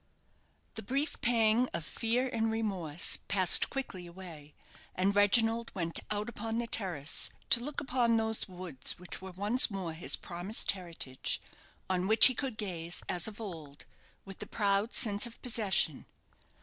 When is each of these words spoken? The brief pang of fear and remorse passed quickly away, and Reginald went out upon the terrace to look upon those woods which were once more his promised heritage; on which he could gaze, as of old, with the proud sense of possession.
The 0.73 0.81
brief 0.81 1.21
pang 1.21 1.69
of 1.75 1.85
fear 1.85 2.27
and 2.33 2.49
remorse 2.51 3.19
passed 3.27 3.69
quickly 3.69 4.07
away, 4.07 4.55
and 4.95 5.13
Reginald 5.15 5.69
went 5.75 5.99
out 6.09 6.27
upon 6.27 6.57
the 6.57 6.65
terrace 6.65 7.29
to 7.51 7.59
look 7.59 7.79
upon 7.79 8.17
those 8.17 8.47
woods 8.47 8.93
which 8.97 9.21
were 9.21 9.29
once 9.29 9.69
more 9.69 9.93
his 9.93 10.15
promised 10.15 10.71
heritage; 10.71 11.39
on 11.87 12.07
which 12.07 12.25
he 12.25 12.33
could 12.33 12.57
gaze, 12.57 13.03
as 13.07 13.27
of 13.27 13.39
old, 13.39 13.85
with 14.25 14.39
the 14.39 14.47
proud 14.47 14.95
sense 14.95 15.27
of 15.27 15.39
possession. 15.43 16.07